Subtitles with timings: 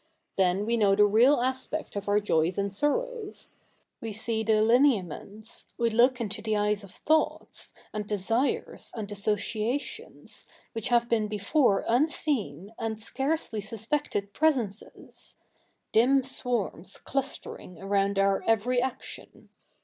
[0.35, 3.57] Then we know the real aspect of our joys and sorrows.
[3.99, 10.47] We see the lineaments, we look into the eyes of thoughts, and desires, and associations,
[10.71, 15.35] which have been before unseen and scarcely suspected presences—
[15.93, 19.49] dim sw^arms clustering around our every action.